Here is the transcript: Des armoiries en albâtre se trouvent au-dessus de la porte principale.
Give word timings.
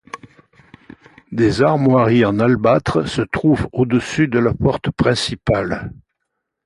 Des 1.31 1.61
armoiries 1.61 2.25
en 2.25 2.39
albâtre 2.39 3.03
se 3.07 3.21
trouvent 3.21 3.67
au-dessus 3.71 4.27
de 4.27 4.39
la 4.39 4.51
porte 4.51 4.89
principale. 4.89 5.91